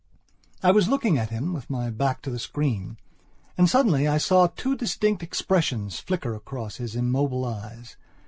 [0.63, 2.97] I was looking at him, with my back to the screen.
[3.55, 7.97] And suddenly, I saw two distinct expressions flicker across his immobile eyes.